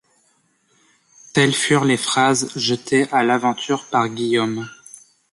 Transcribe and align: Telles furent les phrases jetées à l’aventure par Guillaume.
Telles 1.33 1.53
furent 1.53 1.85
les 1.85 1.95
phrases 1.95 2.49
jetées 2.55 3.07
à 3.11 3.21
l’aventure 3.21 3.85
par 3.91 4.09
Guillaume. 4.09 4.67